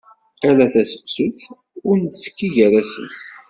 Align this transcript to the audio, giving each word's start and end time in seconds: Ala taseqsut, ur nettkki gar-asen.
Ala 0.47 0.65
taseqsut, 0.73 1.39
ur 1.87 1.95
nettkki 2.03 2.47
gar-asen. 2.55 3.07